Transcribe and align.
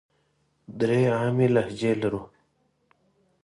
درې 0.79 0.99
عامې 1.17 1.47
لهجې 1.55 1.91
لرو. 2.01 2.21